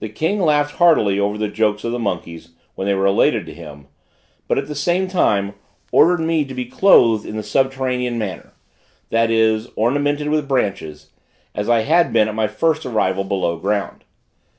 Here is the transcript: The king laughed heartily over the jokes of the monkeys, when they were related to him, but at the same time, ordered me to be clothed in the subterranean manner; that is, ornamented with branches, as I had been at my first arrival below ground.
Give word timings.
The 0.00 0.08
king 0.08 0.40
laughed 0.40 0.76
heartily 0.76 1.20
over 1.20 1.36
the 1.36 1.46
jokes 1.46 1.84
of 1.84 1.92
the 1.92 1.98
monkeys, 1.98 2.52
when 2.74 2.88
they 2.88 2.94
were 2.94 3.02
related 3.02 3.44
to 3.44 3.52
him, 3.52 3.86
but 4.48 4.56
at 4.56 4.66
the 4.66 4.74
same 4.74 5.08
time, 5.08 5.52
ordered 5.92 6.20
me 6.24 6.46
to 6.46 6.54
be 6.54 6.64
clothed 6.64 7.26
in 7.26 7.36
the 7.36 7.42
subterranean 7.42 8.16
manner; 8.16 8.54
that 9.10 9.30
is, 9.30 9.68
ornamented 9.76 10.30
with 10.30 10.48
branches, 10.48 11.10
as 11.54 11.68
I 11.68 11.80
had 11.80 12.14
been 12.14 12.28
at 12.28 12.34
my 12.34 12.46
first 12.48 12.86
arrival 12.86 13.24
below 13.24 13.58
ground. 13.58 14.04